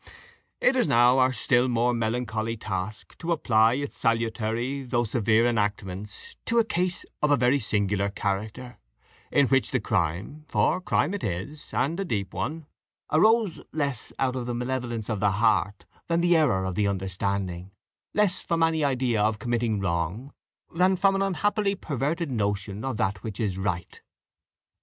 [0.59, 6.37] It is now our still more melancholy task to apply its salutary though severe enactments
[6.45, 8.79] to a case of a very singular character,
[9.31, 12.65] in which the crime, for a crime it is, and a deep one,
[13.13, 17.69] arose less out of the malevolence of the heart than the error of the understanding
[18.15, 20.33] less from any idea of committing wrong
[20.73, 24.01] than from an unhappily perverted notion of that which is right.